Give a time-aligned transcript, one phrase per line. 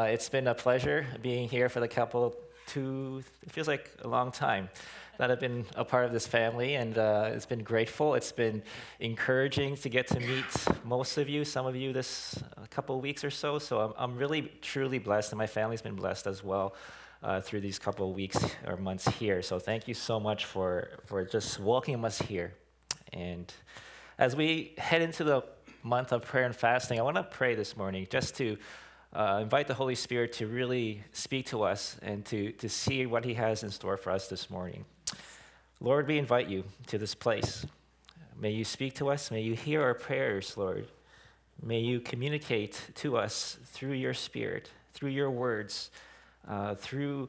[0.00, 2.34] Uh, it's been a pleasure being here for the couple,
[2.66, 4.66] two, it feels like a long time
[5.18, 8.14] that I've been a part of this family, and uh, it's been grateful.
[8.14, 8.62] It's been
[9.00, 10.46] encouraging to get to meet
[10.84, 13.58] most of you, some of you this a couple weeks or so.
[13.58, 16.74] So I'm, I'm really, truly blessed, and my family's been blessed as well.
[17.22, 19.42] Uh, through these couple weeks or months here.
[19.42, 22.54] So thank you so much for, for just welcoming us here.
[23.12, 23.52] And
[24.16, 25.42] as we head into the
[25.82, 28.56] month of prayer and fasting, I want to pray this morning just to
[29.12, 33.24] uh, invite the Holy Spirit to really speak to us and to, to see what
[33.24, 34.84] He has in store for us this morning.
[35.80, 37.66] Lord, we invite you to this place.
[38.38, 39.30] May you speak to us.
[39.30, 40.86] May you hear our prayers, Lord.
[41.62, 45.90] May you communicate to us through your Spirit, through your words,
[46.48, 47.28] uh, through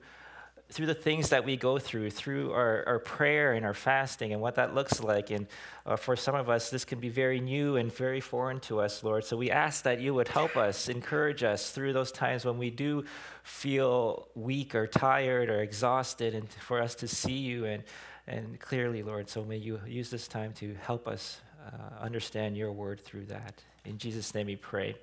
[0.71, 4.41] through the things that we go through, through our, our prayer and our fasting and
[4.41, 5.30] what that looks like.
[5.30, 5.47] And
[5.85, 9.03] uh, for some of us, this can be very new and very foreign to us,
[9.03, 9.25] Lord.
[9.25, 12.70] So we ask that you would help us, encourage us through those times when we
[12.70, 13.03] do
[13.44, 17.83] feel weak or tired or exhausted, and for us to see you and,
[18.27, 19.30] and clearly, Lord.
[19.30, 23.61] So may you use this time to help us uh, understand your word through that.
[23.83, 24.95] In Jesus' name we pray.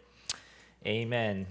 [0.86, 1.46] Amen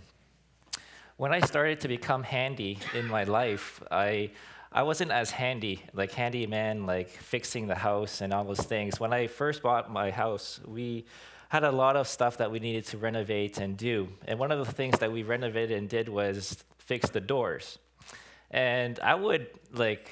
[1.18, 4.32] when I started to become handy in my life, I
[4.72, 9.00] I wasn't as handy, like handyman, like fixing the house and all those things.
[9.00, 11.06] When I first bought my house, we
[11.50, 14.10] had a lot of stuff that we needed to renovate and do.
[14.26, 17.80] And one of the things that we renovated and did was fix the doors.
[18.52, 20.12] And I would like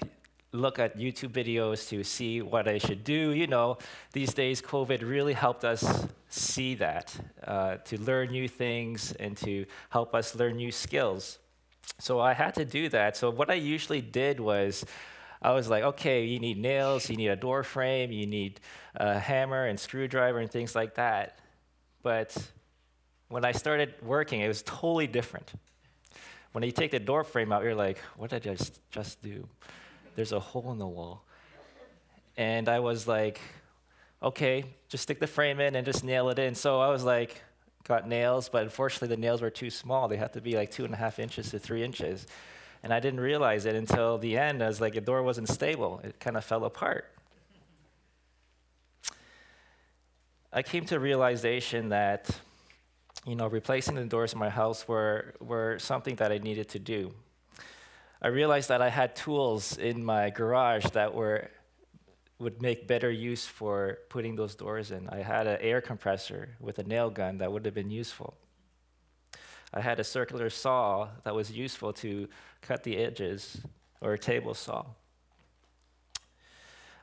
[0.53, 3.31] look at YouTube videos to see what I should do.
[3.31, 3.77] You know,
[4.13, 9.65] these days, COVID really helped us see that, uh, to learn new things and to
[9.89, 11.39] help us learn new skills.
[11.99, 13.15] So I had to do that.
[13.15, 14.85] So what I usually did was,
[15.41, 18.59] I was like, okay, you need nails, you need a door frame, you need
[18.95, 21.39] a hammer and screwdriver and things like that.
[22.01, 22.35] But
[23.29, 25.53] when I started working, it was totally different.
[26.51, 29.47] When you take the door frame out, you're like, what did I just, just do?
[30.15, 31.23] there's a hole in the wall.
[32.37, 33.39] And I was like,
[34.25, 36.55] okay, just stick the frame in and just nail it in.
[36.55, 37.41] So I was like,
[37.87, 40.07] got nails, but unfortunately the nails were too small.
[40.07, 42.25] They had to be like two and a half inches to three inches.
[42.81, 44.63] And I didn't realize it until the end.
[44.63, 46.01] I was like, the door wasn't stable.
[46.03, 47.11] It kind of fell apart.
[50.51, 52.29] I came to a realization that,
[53.27, 56.79] you know, replacing the doors in my house were, were something that I needed to
[56.79, 57.13] do.
[58.21, 61.51] I realized that I had tools in my garage that were
[62.39, 65.07] would make better use for putting those doors in.
[65.09, 68.35] I had an air compressor with a nail gun that would have been useful.
[69.73, 72.27] I had a circular saw that was useful to
[72.61, 73.61] cut the edges,
[74.01, 74.85] or a table saw.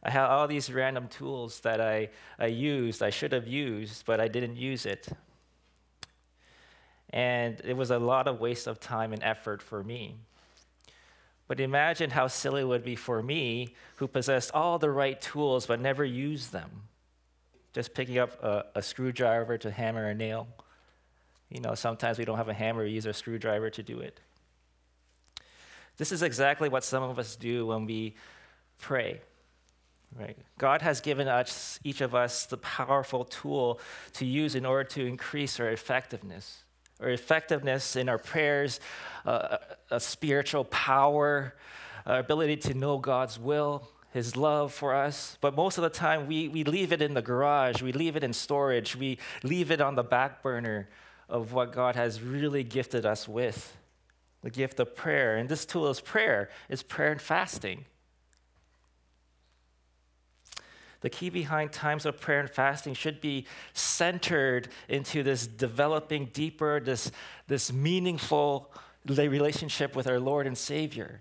[0.02, 4.20] I had all these random tools that I, I used, I should have used, but
[4.20, 5.08] I didn't use it.
[7.10, 10.16] And it was a lot of waste of time and effort for me.
[11.52, 15.66] But imagine how silly it would be for me, who possessed all the right tools
[15.66, 16.70] but never used them.
[17.74, 20.48] Just picking up a, a screwdriver to hammer a nail.
[21.50, 24.18] You know, sometimes we don't have a hammer, we use a screwdriver to do it.
[25.98, 28.14] This is exactly what some of us do when we
[28.78, 29.20] pray.
[30.18, 30.38] Right?
[30.56, 33.78] God has given us, each of us, the powerful tool
[34.14, 36.61] to use in order to increase our effectiveness
[37.02, 38.80] or effectiveness in our prayers,
[39.26, 39.58] uh,
[39.90, 41.54] a spiritual power,
[42.06, 45.36] our ability to know God's will, His love for us.
[45.40, 48.24] But most of the time, we, we leave it in the garage, we leave it
[48.24, 50.88] in storage, we leave it on the back burner
[51.28, 53.76] of what God has really gifted us with
[54.42, 55.36] the gift of prayer.
[55.36, 57.84] And this tool is prayer, it's prayer and fasting.
[61.02, 66.80] The key behind times of prayer and fasting should be centered into this developing deeper,
[66.80, 67.10] this,
[67.48, 68.72] this meaningful
[69.04, 71.20] relationship with our Lord and Savior.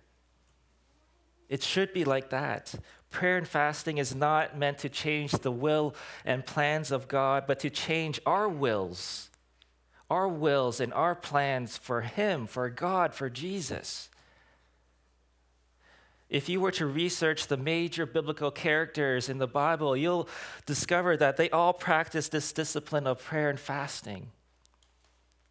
[1.49, 2.73] It should be like that.
[3.09, 7.59] Prayer and fasting is not meant to change the will and plans of God, but
[7.59, 9.29] to change our wills,
[10.09, 14.10] our wills and our plans for Him, for God, for Jesus
[16.31, 20.29] if you were to research the major biblical characters in the Bible, you'll
[20.65, 24.27] discover that they all practice this discipline of prayer and fasting.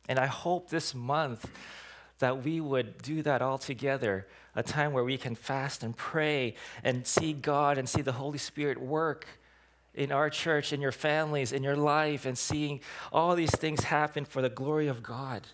[0.08, 1.48] And I hope this month
[2.18, 6.54] that we would do that all together, a time where we can fast and pray
[6.82, 9.26] and see God and see the Holy Spirit work
[9.94, 12.80] in our church, in your families, in your life, and seeing
[13.12, 15.46] all these things happen for the glory of God.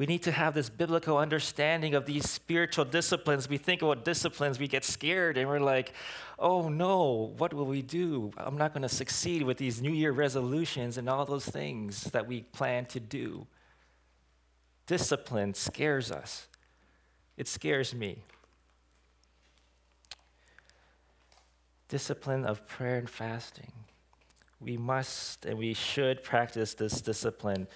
[0.00, 3.50] We need to have this biblical understanding of these spiritual disciplines.
[3.50, 5.92] We think about disciplines, we get scared, and we're like,
[6.38, 8.32] oh no, what will we do?
[8.38, 12.26] I'm not going to succeed with these New Year resolutions and all those things that
[12.26, 13.46] we plan to do.
[14.86, 16.48] discipline scares us.
[17.36, 18.22] It scares me.
[21.90, 23.72] Discipline of prayer and fasting.
[24.60, 27.68] We must and we should practice this discipline.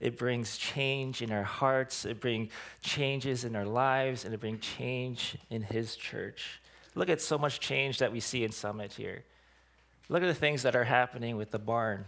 [0.00, 2.50] It brings change in our hearts, it brings
[2.82, 6.60] changes in our lives, and it brings change in His church.
[6.94, 9.24] Look at so much change that we see in Summit here.
[10.08, 12.06] Look at the things that are happening with the barn.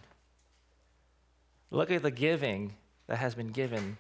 [1.71, 2.75] Look at the giving
[3.07, 3.99] that has been given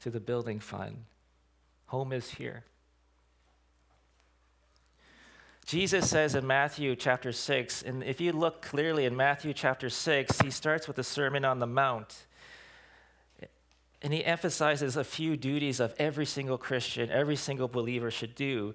[0.00, 1.04] to the building fund.
[1.86, 2.64] Home is here.
[5.64, 10.40] Jesus says in Matthew chapter 6, and if you look clearly in Matthew chapter 6,
[10.40, 12.26] he starts with the Sermon on the Mount.
[14.02, 18.74] And he emphasizes a few duties of every single Christian, every single believer should do.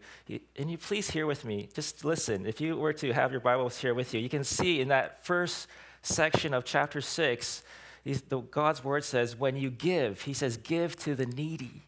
[0.56, 2.46] And you please hear with me, just listen.
[2.46, 5.26] If you were to have your Bibles here with you, you can see in that
[5.26, 5.68] first
[6.04, 7.64] section of chapter 6,
[8.06, 11.82] the, God's word says, when you give, he says, give to the needy.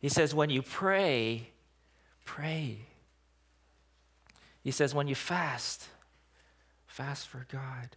[0.00, 1.48] He says, when you pray,
[2.24, 2.78] pray.
[4.62, 5.88] He says, when you fast,
[6.86, 7.96] fast for God.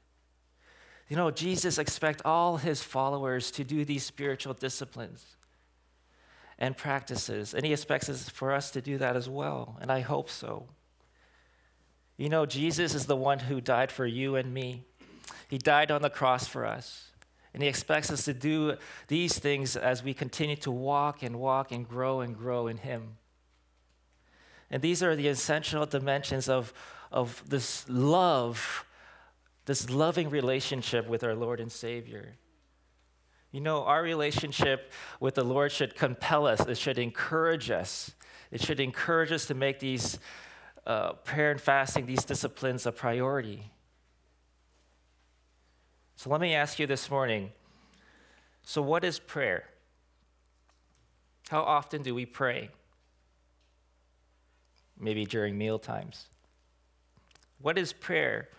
[1.13, 5.23] You know, Jesus expects all his followers to do these spiritual disciplines
[6.57, 9.99] and practices, and he expects us, for us to do that as well, and I
[9.99, 10.65] hope so.
[12.17, 14.85] You know, Jesus is the one who died for you and me.
[15.47, 17.11] He died on the cross for us.
[17.53, 18.77] And he expects us to do
[19.07, 23.17] these things as we continue to walk and walk and grow and grow in him.
[24.71, 26.73] And these are the essential dimensions of,
[27.11, 28.83] of this love,
[29.65, 32.35] this loving relationship with our Lord and Savior.
[33.51, 38.13] You know, our relationship with the Lord should compel us, it should encourage us.
[38.51, 40.19] It should encourage us to make these
[40.85, 43.71] uh, prayer and fasting, these disciplines, a priority.
[46.17, 47.51] So let me ask you this morning
[48.61, 49.65] so, what is prayer?
[51.49, 52.69] How often do we pray?
[55.03, 56.27] maybe during meal times.
[57.59, 58.49] What is prayer?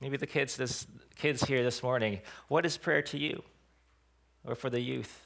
[0.00, 0.86] Maybe the kids, this,
[1.16, 3.42] kids here this morning, what is prayer to you?
[4.44, 5.20] Or for the youth?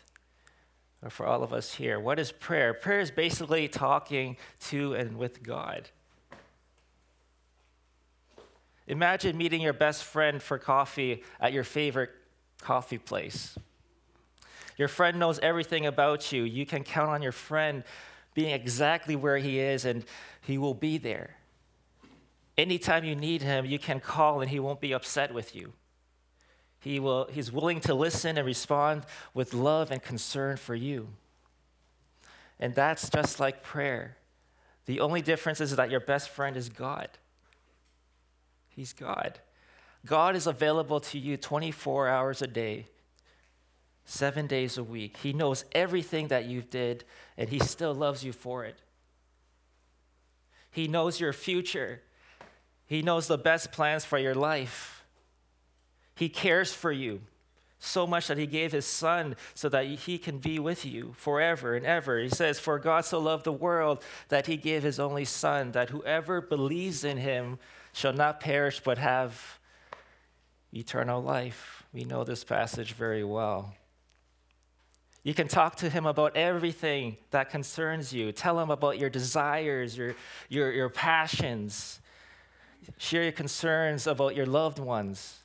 [1.02, 2.00] Or for all of us here?
[2.00, 2.74] What is prayer?
[2.74, 4.36] Prayer is basically talking
[4.68, 5.90] to and with God.
[8.86, 12.10] Imagine meeting your best friend for coffee at your favorite
[12.60, 13.56] coffee place.
[14.76, 16.42] Your friend knows everything about you.
[16.42, 17.84] You can count on your friend
[18.34, 20.04] being exactly where He is, and
[20.40, 21.36] He will be there.
[22.56, 25.72] Anytime you need Him, you can call, and He won't be upset with you.
[26.84, 31.08] He will, he's willing to listen and respond with love and concern for you.
[32.60, 34.18] And that's just like prayer.
[34.84, 37.08] The only difference is that your best friend is God.
[38.68, 39.38] He's God.
[40.04, 42.88] God is available to you 24 hours a day,
[44.04, 45.16] seven days a week.
[45.16, 47.04] He knows everything that you did,
[47.38, 48.76] and He still loves you for it.
[50.70, 52.02] He knows your future,
[52.86, 55.04] He knows the best plans for your life.
[56.14, 57.22] He cares for you
[57.78, 61.74] so much that He gave His Son so that He can be with you forever
[61.74, 62.18] and ever.
[62.18, 65.90] He says, For God so loved the world that He gave His only Son, that
[65.90, 67.58] whoever believes in Him
[67.92, 69.58] shall not perish but have
[70.72, 71.84] eternal life.
[71.92, 73.74] We know this passage very well.
[75.22, 78.30] You can talk to him about everything that concerns you.
[78.30, 80.14] Tell him about your desires, your,
[80.50, 82.00] your, your passions.
[82.98, 85.40] Share your concerns about your loved ones.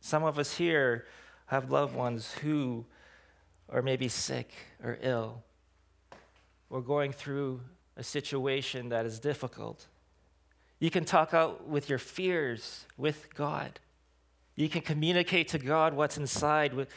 [0.00, 1.06] Some of us here
[1.46, 2.84] have loved ones who
[3.68, 4.52] are maybe sick
[4.82, 5.42] or ill
[6.70, 7.60] or going through
[7.96, 9.86] a situation that is difficult.
[10.78, 13.80] You can talk out with your fears with God.
[14.54, 16.88] You can communicate to God what's inside with,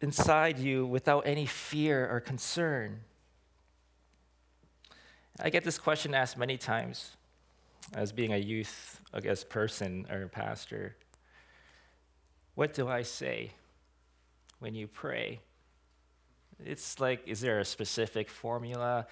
[0.00, 3.00] inside you without any fear or concern?
[5.40, 7.16] I get this question asked many times
[7.92, 10.96] as being a youth, I guess, person or pastor.
[12.54, 13.52] What do I say
[14.60, 15.40] when you pray?
[16.64, 19.06] It's like, is there a specific formula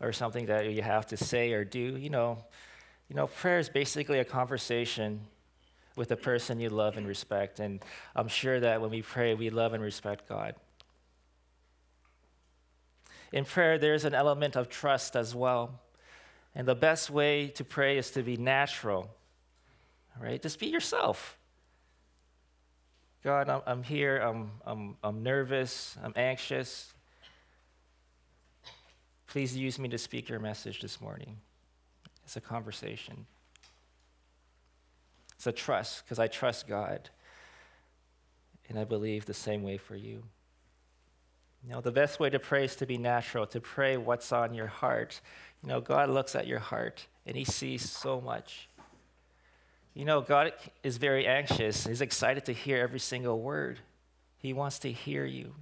[0.00, 1.96] or something that you have to say or do?
[1.96, 2.38] You know,
[3.08, 5.20] you know, prayer is basically a conversation
[5.96, 7.58] with the person you love and respect.
[7.58, 10.54] And I'm sure that when we pray, we love and respect God.
[13.36, 15.78] In prayer, there's an element of trust as well.
[16.54, 19.10] And the best way to pray is to be natural,
[20.18, 20.40] right?
[20.40, 21.36] Just be yourself.
[23.22, 26.94] God, I'm, I'm here, I'm, I'm, I'm nervous, I'm anxious.
[29.26, 31.36] Please use me to speak your message this morning.
[32.24, 33.26] It's a conversation.
[35.34, 37.10] It's a trust, because I trust God.
[38.70, 40.22] And I believe the same way for you.
[41.62, 44.54] You know, the best way to pray is to be natural, to pray what's on
[44.54, 45.20] your heart.
[45.62, 48.68] You know, God looks at your heart and He sees so much.
[49.94, 51.86] You know, God is very anxious.
[51.86, 53.80] He's excited to hear every single word.
[54.38, 55.54] He wants to hear you.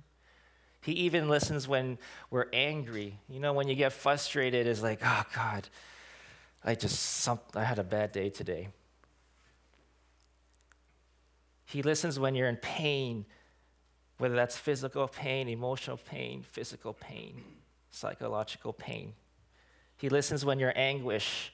[0.80, 1.98] He even listens when
[2.30, 3.18] we're angry.
[3.28, 5.68] You know, when you get frustrated, it's like, oh God,
[6.62, 8.68] I just some, I had a bad day today.
[11.64, 13.24] He listens when you're in pain,
[14.18, 17.42] whether that's physical pain, emotional pain, physical pain,
[17.90, 19.14] psychological pain.
[19.97, 21.52] He listens when you're anguish,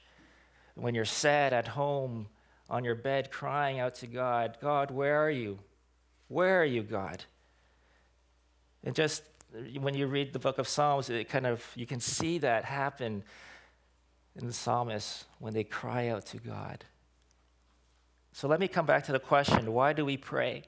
[0.75, 2.27] when you're sad at home,
[2.69, 5.59] on your bed, crying out to God, God, where are you?
[6.29, 7.25] Where are you, God?
[8.83, 9.23] And just
[9.79, 13.23] when you read the book of Psalms, it kind of you can see that happen
[14.39, 16.85] in the psalmists when they cry out to God.
[18.31, 20.63] So let me come back to the question why do we pray?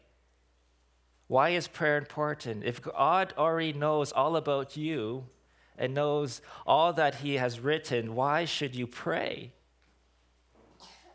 [1.28, 2.64] Why is prayer important?
[2.64, 5.26] If God already knows all about you
[5.78, 9.54] and knows all that He has written, why should you pray?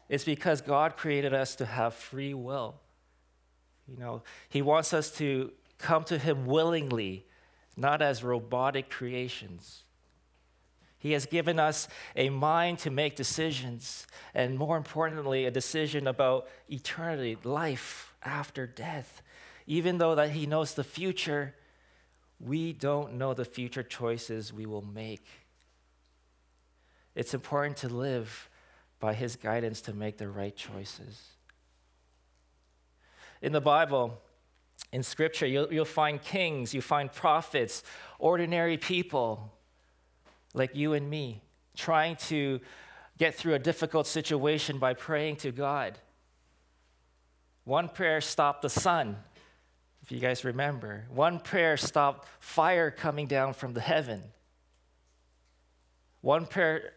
[0.08, 2.76] It's because God created us to have free will.
[3.86, 7.26] You know, He wants us to come to Him willingly,
[7.76, 9.84] not as robotic creations.
[10.98, 11.86] He has given us
[12.16, 19.22] a mind to make decisions, and more importantly, a decision about eternity, life after death.
[19.68, 21.54] Even though that he knows the future,
[22.40, 25.26] we don't know the future choices we will make.
[27.14, 28.48] It's important to live
[28.98, 31.20] by his guidance to make the right choices.
[33.42, 34.18] In the Bible,
[34.90, 37.82] in Scripture, you'll, you'll find kings, you find prophets,
[38.18, 39.52] ordinary people
[40.54, 41.42] like you and me,
[41.76, 42.58] trying to
[43.18, 45.98] get through a difficult situation by praying to God.
[47.64, 49.18] One prayer stopped the sun,
[50.08, 51.04] if you guys remember.
[51.10, 54.22] One prayer stopped fire coming down from the heaven.
[56.22, 56.94] One prayer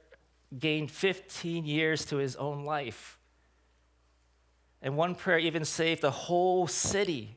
[0.57, 3.19] gained 15 years to his own life.
[4.81, 7.35] And one prayer even saved a whole city.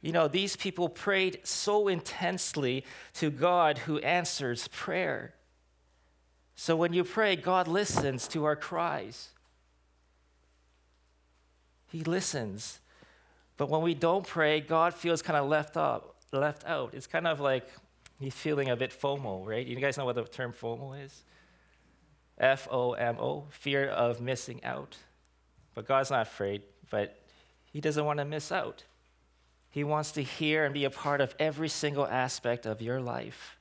[0.00, 2.84] You know, these people prayed so intensely
[3.14, 5.34] to God who answers prayer.
[6.54, 9.30] So when you pray, God listens to our cries.
[11.88, 12.78] He listens.
[13.58, 16.94] But when we don't pray, God feels kind of left up, left out.
[16.94, 17.68] It's kind of like
[18.18, 19.66] he's feeling a bit FOMO, right?
[19.66, 21.24] You guys know what the term FOMO is?
[22.38, 24.96] F O M O, fear of missing out.
[25.74, 27.20] But God's not afraid, but
[27.72, 28.84] he doesn't want to miss out.
[29.70, 33.58] He wants to hear and be a part of every single aspect of your life.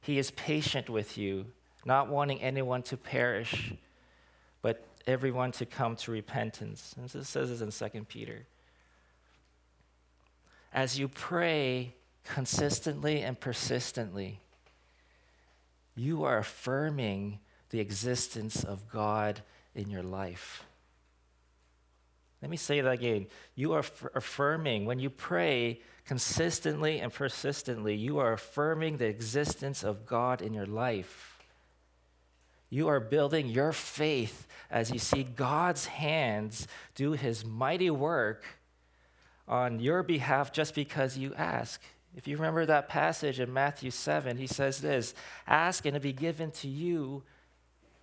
[0.00, 1.46] He is patient with you,
[1.84, 3.74] not wanting anyone to perish,
[4.62, 6.94] but everyone to come to repentance.
[6.96, 8.46] And this says this in 2 Peter.
[10.76, 14.40] As you pray consistently and persistently,
[15.94, 17.38] you are affirming
[17.70, 19.40] the existence of God
[19.74, 20.64] in your life.
[22.42, 23.26] Let me say that again.
[23.54, 29.82] You are f- affirming, when you pray consistently and persistently, you are affirming the existence
[29.82, 31.38] of God in your life.
[32.68, 38.44] You are building your faith as you see God's hands do his mighty work
[39.48, 41.80] on your behalf just because you ask.
[42.16, 45.14] If you remember that passage in Matthew 7, he says this
[45.46, 47.22] Ask and it will be given to you.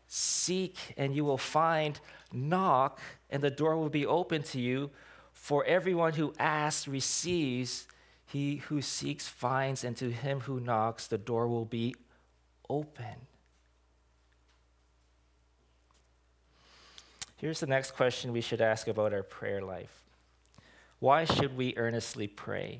[0.07, 1.99] Seek and you will find.
[2.31, 4.91] Knock and the door will be open to you.
[5.31, 7.87] For everyone who asks receives,
[8.25, 11.93] he who seeks finds, and to him who knocks, the door will be
[12.69, 13.27] open.
[17.37, 20.02] Here's the next question we should ask about our prayer life
[21.03, 22.79] Why should we earnestly pray?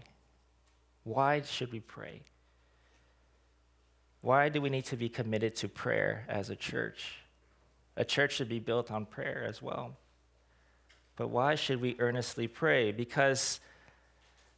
[1.03, 2.21] Why should we pray?
[4.21, 7.17] Why do we need to be committed to prayer as a church?
[7.97, 9.97] A church should be built on prayer as well.
[11.17, 12.93] But why should we earnestly pray?
[12.93, 13.59] Because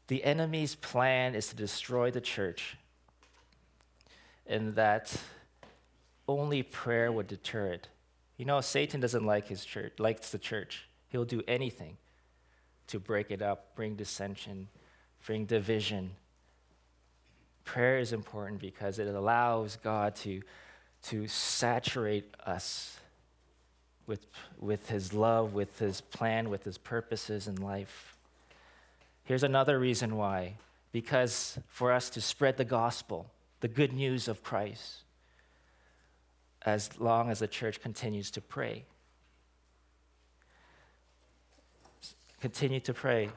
[0.09, 2.77] the enemy's plan is to destroy the church,
[4.45, 5.11] and that
[6.27, 7.87] only prayer would deter it.
[8.37, 10.87] You know, Satan doesn't like his church, likes the church.
[11.09, 11.97] He'll do anything
[12.87, 14.67] to break it up, bring dissension,
[15.25, 16.11] bring division.
[17.63, 20.41] Prayer is important because it allows God to,
[21.03, 22.97] to saturate us
[24.07, 24.25] with,
[24.59, 28.15] with his love, with his plan, with his purposes in life.
[29.23, 30.55] Here's another reason why
[30.91, 35.03] because for us to spread the gospel, the good news of Christ,
[36.61, 38.85] as long as the church continues to pray.
[42.41, 43.29] Continue to pray.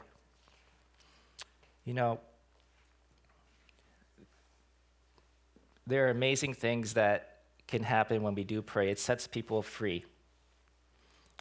[1.85, 2.21] You know,
[5.87, 8.91] there are amazing things that can happen when we do pray.
[8.91, 10.05] It sets people free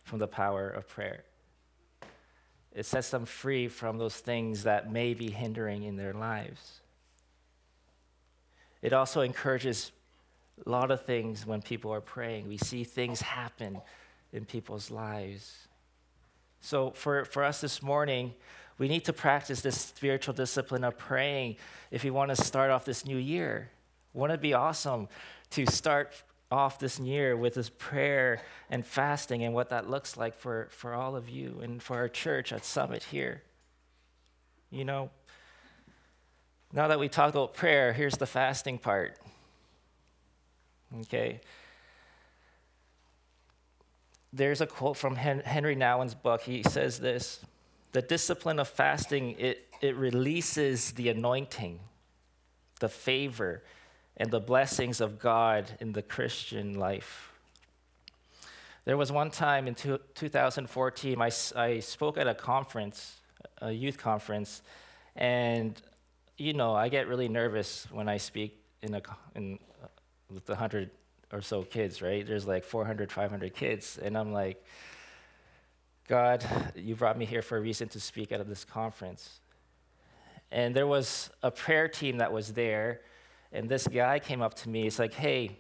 [0.04, 1.24] from the power of prayer.
[2.74, 6.82] It sets them free from those things that may be hindering in their lives.
[8.82, 9.92] It also encourages
[10.66, 12.48] a lot of things when people are praying.
[12.48, 13.82] We see things happen
[14.32, 15.67] in people's lives.
[16.62, 18.34] So, for, for us this morning,
[18.78, 21.58] we need to practice this spiritual discipline of praying
[21.92, 23.70] if we want to start off this new year.
[24.14, 25.08] Wouldn't it be awesome
[25.52, 30.36] to start off this year with this prayer and fasting and what that looks like
[30.36, 33.42] for, for all of you and for our church at Summit here?
[34.70, 35.10] You know,
[36.74, 39.18] now that we talked about prayer, here's the fasting part.
[41.02, 41.42] Okay.
[44.38, 46.42] There's a quote from Henry Nouwen's book.
[46.42, 47.44] He says this
[47.92, 51.80] The discipline of fasting, it, it releases the anointing,
[52.80, 53.64] the favor,
[54.16, 57.32] and the blessings of God in the Christian life.
[58.86, 63.16] There was one time in two, 2014, I, I spoke at a conference,
[63.60, 64.62] a youth conference,
[65.16, 65.82] and
[66.38, 69.02] you know, I get really nervous when I speak in a,
[69.34, 69.88] in, uh,
[70.32, 70.92] with 100
[71.32, 72.26] or so kids, right?
[72.26, 74.64] There's like 400, 500 kids, and I'm like,
[76.08, 79.42] God, you brought me here for a reason to speak at this conference.
[80.52, 83.02] And there was a prayer team that was there
[83.52, 84.84] and this guy came up to me.
[84.84, 85.58] He's like, hey,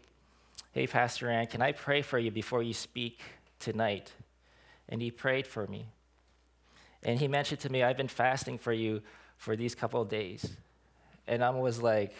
[0.71, 3.21] hey, Pastor Ann, can I pray for you before you speak
[3.59, 4.12] tonight?
[4.89, 5.88] And he prayed for me.
[7.03, 9.01] And he mentioned to me, I've been fasting for you
[9.38, 10.57] for these couple of days.
[11.27, 12.13] And I was like,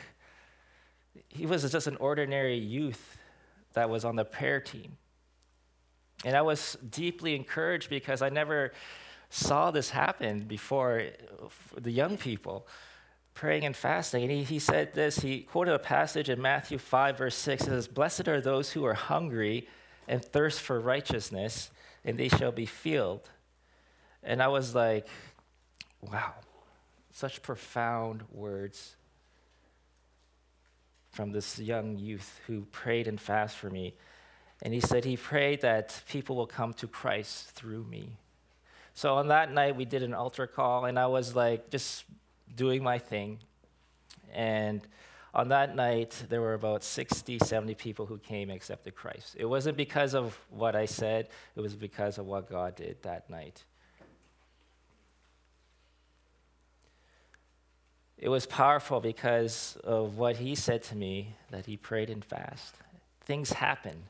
[1.28, 3.18] he was just an ordinary youth
[3.78, 4.98] that was on the prayer team.
[6.26, 8.74] And I was deeply encouraged because I never
[9.30, 11.04] saw this happen before
[11.78, 12.68] the young people
[13.34, 14.24] praying and fasting.
[14.24, 17.64] And he, he said this, he quoted a passage in Matthew 5, verse 6.
[17.64, 19.68] It says, Blessed are those who are hungry
[20.08, 21.70] and thirst for righteousness,
[22.04, 23.30] and they shall be filled.
[24.24, 25.08] And I was like,
[26.02, 26.34] wow,
[27.14, 28.97] such profound words
[31.18, 33.96] from this young youth who prayed and fasted for me.
[34.62, 38.18] And he said he prayed that people will come to Christ through me.
[38.94, 42.06] So on that night, we did an altar call, and I was like, just
[42.56, 43.40] doing my thing.
[44.32, 44.88] And
[45.34, 49.36] on that night, there were about 60, 70 people who came and accepted Christ.
[49.40, 53.28] It wasn't because of what I said, it was because of what God did that
[53.28, 53.64] night.
[58.18, 62.76] It was powerful because of what he said to me that he prayed and fast.
[63.22, 64.04] Things happen.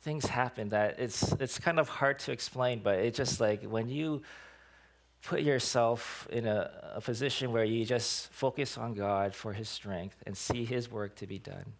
[0.00, 3.88] Things happen that it's, it's kind of hard to explain, but it's just like when
[3.88, 4.22] you
[5.22, 10.22] put yourself in a, a, position where you just focus on God for His strength
[10.24, 11.72] and see His work to be done,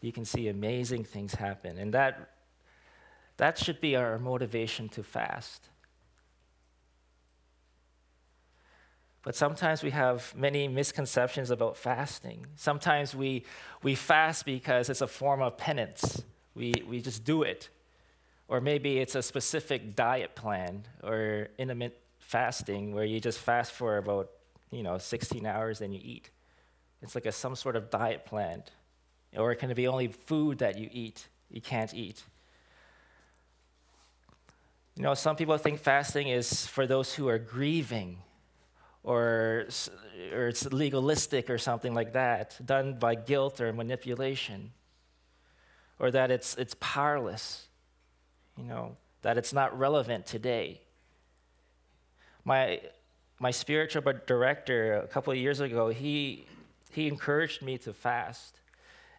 [0.00, 1.76] you can see amazing things happen.
[1.76, 2.30] And that,
[3.36, 5.68] that should be our motivation to fast.
[9.24, 12.46] But sometimes we have many misconceptions about fasting.
[12.56, 13.44] Sometimes we,
[13.82, 16.22] we fast because it's a form of penance.
[16.54, 17.70] We, we just do it.
[18.48, 23.96] Or maybe it's a specific diet plan or intermittent fasting where you just fast for
[23.96, 24.28] about,
[24.70, 26.28] you know, 16 hours and you eat.
[27.00, 28.62] It's like a, some sort of diet plan.
[29.34, 32.22] Or it can be only food that you eat, you can't eat.
[34.96, 38.18] You know, some people think fasting is for those who are grieving
[39.04, 39.66] or,
[40.32, 44.72] or it's legalistic or something like that, done by guilt or manipulation,
[46.00, 47.68] or that it's, it's powerless,
[48.58, 50.80] you know, that it's not relevant today
[52.44, 52.80] my
[53.40, 56.46] my spiritual director a couple of years ago, he
[56.90, 58.60] he encouraged me to fast.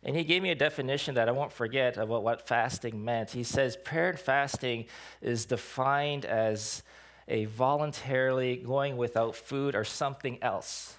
[0.03, 3.31] And he gave me a definition that I won't forget about what fasting meant.
[3.31, 4.85] He says prayer and fasting
[5.19, 6.83] is defined as
[7.27, 10.95] a voluntarily going without food or something else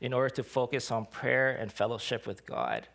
[0.00, 2.88] in order to focus on prayer and fellowship with God.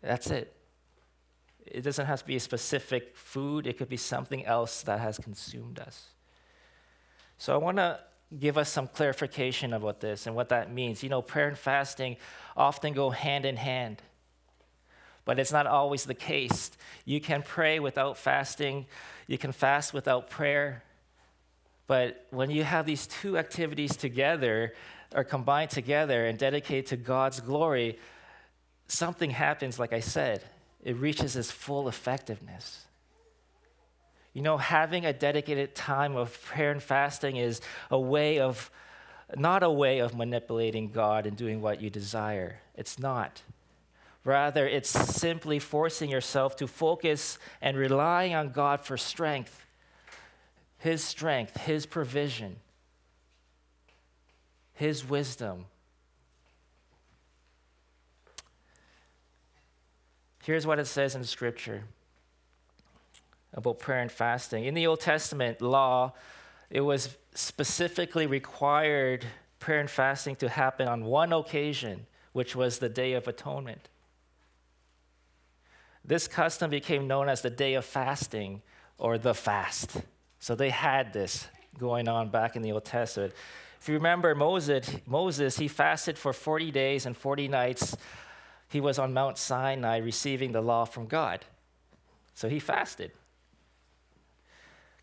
[0.00, 0.54] That's it.
[1.66, 5.18] It doesn't have to be a specific food, it could be something else that has
[5.18, 6.08] consumed us.
[7.36, 8.00] So I want to
[8.38, 11.02] give us some clarification about this and what that means.
[11.02, 12.16] You know, prayer and fasting
[12.56, 14.02] often go hand in hand,
[15.28, 16.70] but it's not always the case.
[17.04, 18.86] You can pray without fasting,
[19.26, 20.82] you can fast without prayer.
[21.86, 24.72] But when you have these two activities together
[25.14, 27.98] or combined together and dedicated to God's glory,
[28.86, 30.44] something happens, like I said
[30.82, 32.86] it reaches its full effectiveness.
[34.32, 37.60] You know, having a dedicated time of prayer and fasting is
[37.90, 38.70] a way of,
[39.36, 42.60] not a way of manipulating God and doing what you desire.
[42.74, 43.42] It's not.
[44.28, 49.64] Rather, it's simply forcing yourself to focus and relying on God for strength,
[50.76, 52.56] His strength, His provision,
[54.74, 55.64] His wisdom.
[60.44, 61.84] Here's what it says in Scripture
[63.54, 64.66] about prayer and fasting.
[64.66, 66.12] In the Old Testament law,
[66.68, 69.24] it was specifically required
[69.58, 73.88] prayer and fasting to happen on one occasion, which was the Day of Atonement.
[76.08, 78.62] This custom became known as the Day of Fasting
[78.96, 80.00] or the fast.
[80.40, 83.34] So they had this going on back in the Old Testament.
[83.78, 87.94] If you remember Moses, Moses, he fasted for 40 days and 40 nights.
[88.70, 91.44] He was on Mount Sinai receiving the law from God.
[92.32, 93.10] So he fasted.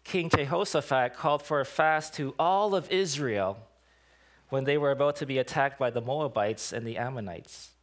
[0.03, 3.59] King Jehoshaphat called for a fast to all of Israel
[4.49, 7.74] when they were about to be attacked by the Moabites and the Ammonites.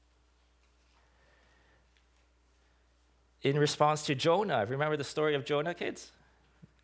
[3.43, 6.13] In response to Jonah, remember the story of Jonah, kids?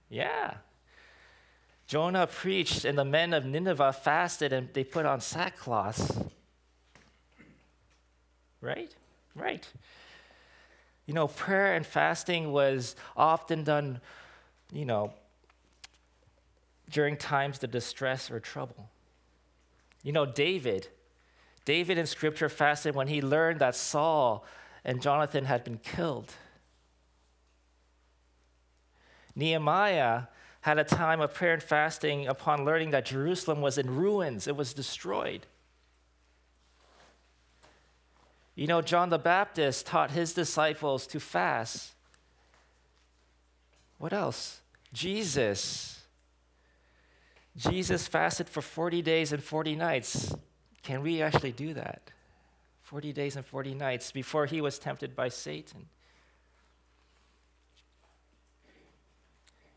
[0.08, 0.54] Yeah.
[1.86, 6.30] Jonah preached, and the men of Nineveh fasted and they put on sackcloth.
[8.60, 8.94] Right?
[9.34, 9.66] Right.
[11.06, 14.00] You know, prayer and fasting was often done,
[14.72, 15.14] you know,
[16.90, 18.90] during times of distress or trouble.
[20.02, 20.88] You know, David,
[21.64, 24.44] David in scripture fasted when he learned that Saul
[24.84, 26.34] and Jonathan had been killed.
[29.38, 30.24] Nehemiah
[30.62, 34.56] had a time of prayer and fasting upon learning that Jerusalem was in ruins, it
[34.56, 35.46] was destroyed.
[38.54, 41.94] You know, John the Baptist taught his disciples to fast.
[43.98, 44.60] What else?
[44.92, 45.98] Jesus
[47.58, 50.32] Jesus fasted for 40 days and 40 nights.
[50.84, 52.12] Can we actually do that?
[52.82, 55.88] 40 days and 40 nights before he was tempted by Satan.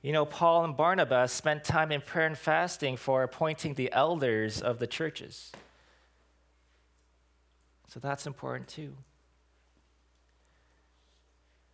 [0.02, 4.62] You know, Paul and Barnabas spent time in prayer and fasting for appointing the elders
[4.62, 5.52] of the churches.
[7.88, 8.94] So that's important too.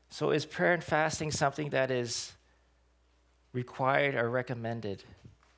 [0.09, 2.33] So, is prayer and fasting something that is
[3.53, 5.03] required or recommended?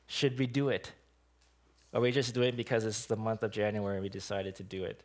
[0.07, 0.91] Should we do it?
[1.93, 4.63] Or we just do it because it's the month of January and we decided to
[4.63, 5.03] do it?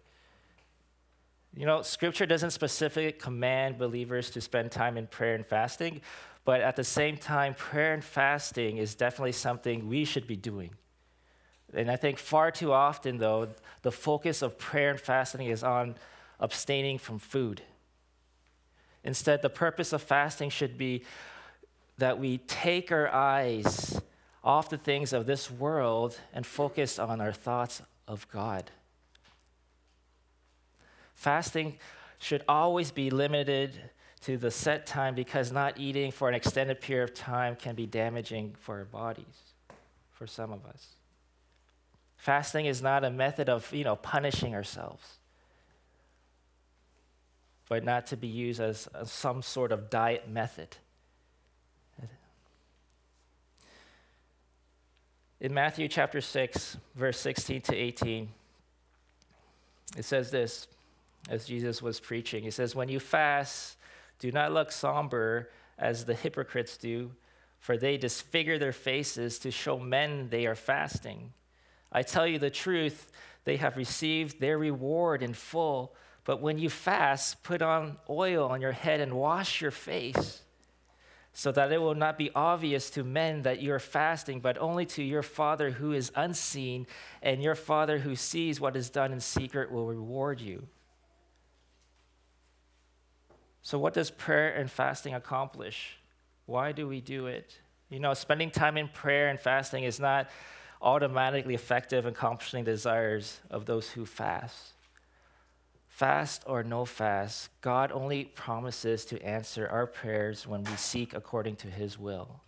[1.57, 6.01] You know, scripture doesn't specifically command believers to spend time in prayer and fasting,
[6.45, 10.71] but at the same time, prayer and fasting is definitely something we should be doing.
[11.73, 13.49] And I think far too often, though,
[13.83, 15.97] the focus of prayer and fasting is on
[16.39, 17.63] abstaining from food.
[19.03, 21.05] Instead, the purpose of fasting should be
[21.99, 24.01] that we take our eyes
[24.43, 28.71] off the things of this world and focus on our thoughts of God.
[31.15, 31.79] Fasting
[32.19, 33.91] should always be limited
[34.25, 37.85] to the set time because not eating for an extended period of time can be
[37.87, 39.53] damaging for our bodies,
[40.13, 40.87] for some of us.
[42.17, 45.19] Fasting is not a method of, you know, punishing ourselves,
[47.69, 50.75] but not to be used as, some sort of diet method.
[55.39, 58.31] In Matthew chapter 6, verse 16 to 18,
[59.99, 60.67] it says this
[61.29, 62.43] as Jesus was preaching.
[62.43, 63.77] He says, When you fast,
[64.19, 67.11] do not look somber as the hypocrites do,
[67.59, 71.33] for they disfigure their faces to show men they are fasting.
[71.91, 73.11] I tell you the truth,
[73.45, 75.95] they have received their reward in full.
[76.25, 80.41] But when you fast, put on oil on your head and wash your face
[81.37, 84.87] so that it will not be obvious to men that you are fasting, but only
[84.87, 86.87] to your Father who is unseen,
[87.23, 90.69] and your Father who sees what is done in secret will reward you.
[93.65, 95.97] So, what does prayer and fasting accomplish?
[96.45, 97.59] Why do we do it?
[97.89, 100.29] You know, spending time in prayer and fasting is not
[100.83, 104.75] automatically effective in accomplishing desires of those who fast.
[105.89, 111.57] Fast or no fast, God only promises to answer our prayers when we seek according
[111.57, 112.43] to His will.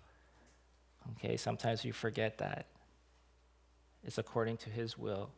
[1.12, 2.66] Okay, sometimes we forget that.
[4.04, 5.30] It's according to His will.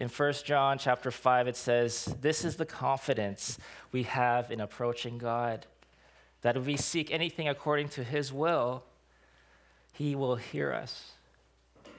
[0.00, 3.58] In 1 John chapter 5, it says, This is the confidence
[3.92, 5.66] we have in approaching God,
[6.40, 8.82] that if we seek anything according to His will,
[9.92, 11.12] He will hear us.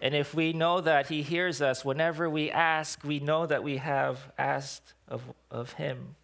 [0.02, 3.78] And if we know that He hears us whenever we ask, we know that we
[3.78, 6.16] have asked of, of Him.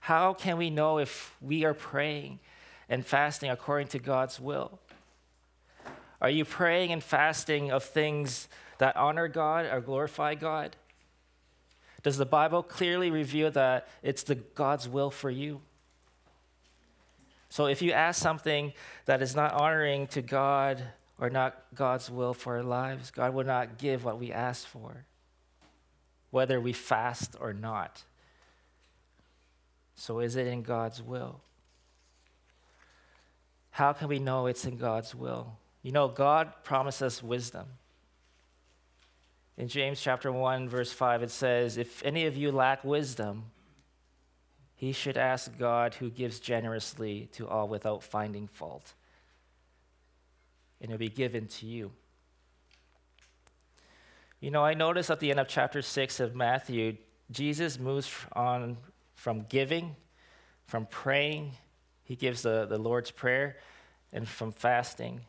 [0.00, 2.38] How can we know if we are praying
[2.88, 4.78] and fasting according to God's will?
[6.22, 8.48] Are you praying and fasting of things
[8.82, 10.74] that honor God or glorify God?
[12.02, 15.60] Does the Bible clearly reveal that it's the God's will for you?
[17.48, 18.72] So if you ask something
[19.04, 20.82] that is not honoring to God
[21.20, 25.04] or not God's will for our lives, God will not give what we ask for,
[26.32, 28.02] whether we fast or not.
[29.94, 31.40] So is it in God's will?
[33.70, 35.56] How can we know it's in God's will?
[35.84, 37.66] You know, God promises wisdom.
[39.56, 43.52] In James chapter 1 verse 5 it says, "If any of you lack wisdom,
[44.82, 48.94] he should ask God who gives generously to all without finding fault,
[50.80, 51.92] and it'll be given to you.
[54.40, 56.96] You know, I notice at the end of chapter 6 of Matthew,
[57.30, 58.76] Jesus moves on
[59.14, 59.94] from giving,
[60.66, 61.52] from praying,
[62.02, 63.58] he gives the, the Lord's Prayer,
[64.12, 65.20] and from fasting.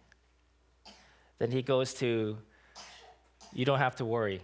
[1.38, 2.40] Then he goes to,
[3.54, 4.42] you don't have to worry.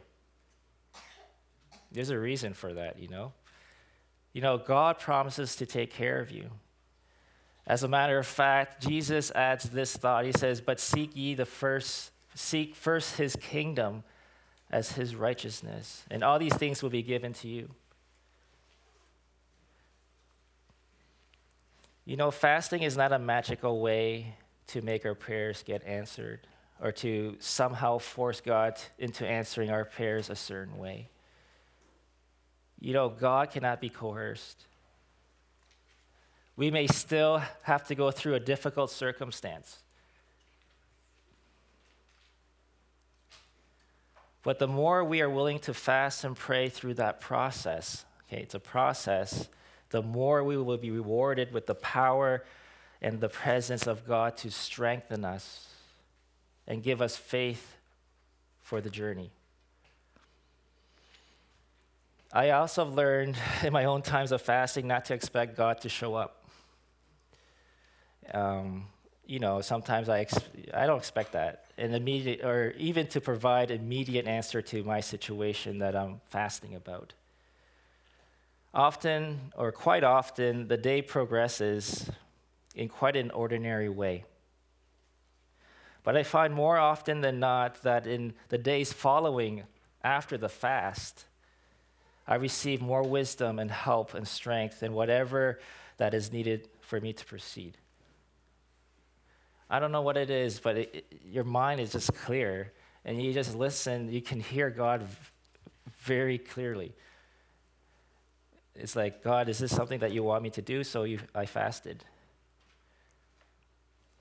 [1.92, 3.34] There's a reason for that, you know.
[4.34, 6.50] You know, God promises to take care of you.
[7.66, 10.26] As a matter of fact, Jesus adds this thought.
[10.26, 14.04] He says, But seek ye the first, seek first his kingdom
[14.72, 17.70] as his righteousness, and all these things will be given to you.
[22.06, 24.36] You know, fasting is not a magical way
[24.68, 26.48] to make our prayers get answered
[26.82, 31.10] or to somehow force God into answering our prayers a certain way.
[32.80, 34.66] You know, God cannot be coerced.
[36.56, 39.80] We may still have to go through a difficult circumstance.
[44.42, 48.56] But the more we are willing to fast and pray through that process, okay, it's
[48.56, 49.50] a process,
[49.90, 52.46] the more we will be rewarded with the power
[53.02, 55.69] and the presence of God to strengthen us
[56.70, 57.76] and give us faith
[58.62, 59.32] for the journey.
[62.32, 65.90] I also have learned in my own times of fasting not to expect God to
[65.90, 66.46] show up.
[68.32, 68.86] Um,
[69.26, 70.40] you know, sometimes I, ex-
[70.74, 75.80] I don't expect that, and immediate, or even to provide immediate answer to my situation
[75.80, 77.14] that I'm fasting about.
[78.74, 82.10] Often, or quite often, the day progresses
[82.76, 84.26] in quite an ordinary way.
[86.10, 89.66] But I find more often than not that in the days following
[90.04, 91.26] after the fast,
[92.28, 95.60] I receive more wisdom and help and strength and whatever
[95.98, 97.78] that is needed for me to proceed.
[99.70, 102.74] I don't know what it is, but it, it, your mind is just clear,
[103.06, 104.12] and you just listen.
[104.12, 105.06] You can hear God
[106.00, 106.92] very clearly.
[108.74, 110.84] It's like, God, is this something that you want me to do?
[110.84, 112.04] So you, I fasted.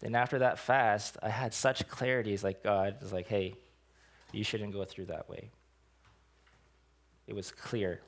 [0.00, 2.32] Then after that fast, I had such clarity.
[2.32, 3.54] It's like God is like, hey,
[4.32, 5.50] you shouldn't go through that way.
[7.26, 8.00] It was clear.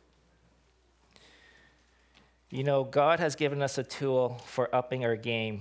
[2.50, 5.60] You know, God has given us a tool for upping our game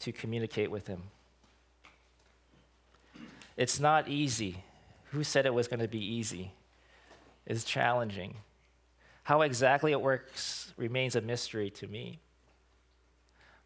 [0.00, 1.02] to communicate with Him.
[3.56, 4.64] It's not easy.
[5.12, 6.50] Who said it was going to be easy?
[7.46, 8.36] It's challenging.
[9.22, 12.18] How exactly it works remains a mystery to me.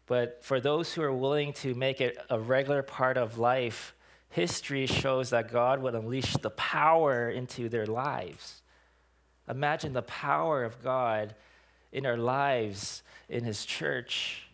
[0.09, 3.93] But for those who are willing to make it a regular part of life,
[4.29, 8.63] history shows that God would unleash the power into their lives.
[9.47, 11.35] Imagine the power of God
[11.91, 14.47] in our lives in His church.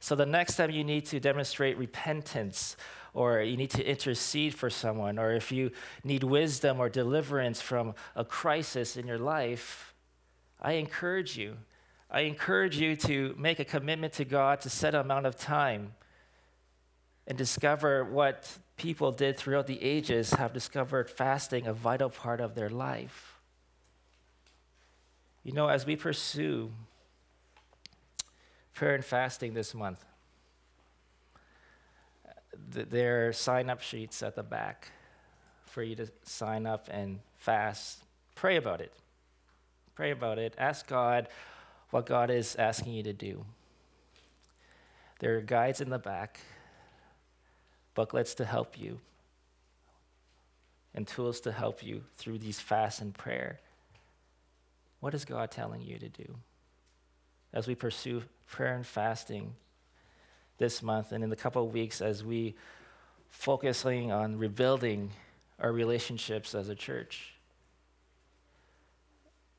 [0.00, 2.78] So, the next time you need to demonstrate repentance,
[3.12, 5.72] or you need to intercede for someone, or if you
[6.04, 9.92] need wisdom or deliverance from a crisis in your life,
[10.58, 11.58] I encourage you.
[12.14, 15.94] I encourage you to make a commitment to God to set an amount of time
[17.26, 22.54] and discover what people did throughout the ages have discovered fasting a vital part of
[22.54, 23.38] their life.
[25.42, 26.70] You know, as we pursue
[28.74, 30.04] prayer and fasting this month,
[32.74, 34.92] th- there are sign up sheets at the back
[35.64, 38.04] for you to sign up and fast.
[38.34, 38.92] Pray about it.
[39.94, 40.54] Pray about it.
[40.58, 41.28] Ask God
[41.92, 43.44] what God is asking you to do.
[45.20, 46.40] There are guides in the back
[47.94, 48.98] booklets to help you,
[50.94, 53.60] and tools to help you through these fasts and prayer.
[55.00, 56.36] What is God telling you to do?
[57.52, 59.54] As we pursue prayer and fasting
[60.56, 62.54] this month and in the couple of weeks as we
[63.28, 65.10] focusing on rebuilding
[65.58, 67.31] our relationships as a church.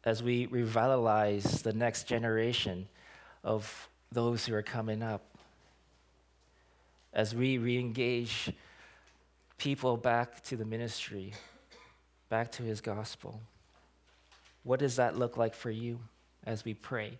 [0.05, 2.87] As we revitalize the next generation
[3.43, 5.21] of those who are coming up.
[7.13, 8.51] As we re engage
[9.57, 11.33] people back to the ministry,
[12.29, 13.39] back to his gospel.
[14.63, 15.99] What does that look like for you
[16.45, 17.17] as we pray,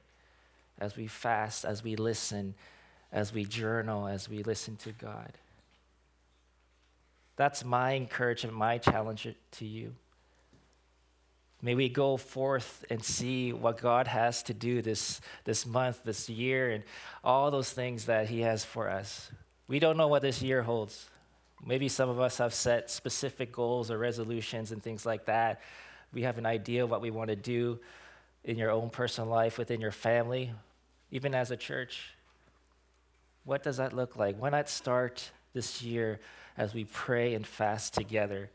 [0.80, 2.56] as we fast, as we listen,
[3.12, 5.32] as we journal, as we listen to God?
[7.36, 9.94] That's my encouragement, my challenge to you.
[11.64, 16.30] May we go forth and see what God has to do this, this month, this
[16.30, 16.84] year, and
[17.24, 19.32] all those things that He has for us.
[19.70, 21.10] We don't know what this year holds.
[21.66, 25.62] Maybe some of us have set specific goals or resolutions and things like that.
[26.14, 27.80] We have an idea of what we want to do
[28.44, 30.52] in your own personal life, within your family,
[31.12, 32.14] even as a church.
[33.46, 34.36] What does that look like?
[34.38, 36.20] Why not start this year
[36.58, 38.50] as we pray and fast together?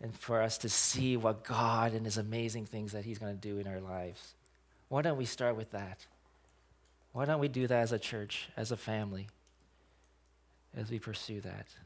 [0.00, 3.40] And for us to see what God and His amazing things that He's going to
[3.40, 4.34] do in our lives.
[4.88, 6.06] Why don't we start with that?
[7.12, 9.28] Why don't we do that as a church, as a family,
[10.76, 11.66] as we pursue that?